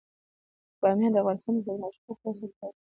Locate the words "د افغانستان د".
1.13-1.59